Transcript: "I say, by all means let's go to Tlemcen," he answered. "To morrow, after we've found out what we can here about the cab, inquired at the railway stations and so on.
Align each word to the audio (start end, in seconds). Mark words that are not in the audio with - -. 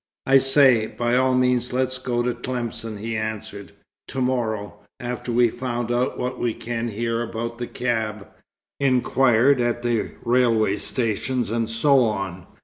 "I 0.25 0.39
say, 0.39 0.87
by 0.87 1.15
all 1.15 1.35
means 1.35 1.73
let's 1.73 1.99
go 1.99 2.23
to 2.23 2.33
Tlemcen," 2.33 2.97
he 2.97 3.15
answered. 3.15 3.73
"To 4.07 4.19
morrow, 4.19 4.79
after 4.99 5.31
we've 5.31 5.53
found 5.53 5.91
out 5.91 6.17
what 6.17 6.39
we 6.39 6.55
can 6.55 6.87
here 6.87 7.21
about 7.21 7.59
the 7.59 7.67
cab, 7.67 8.27
inquired 8.79 9.61
at 9.61 9.83
the 9.83 10.09
railway 10.23 10.77
stations 10.77 11.51
and 11.51 11.69
so 11.69 11.99
on. 12.03 12.47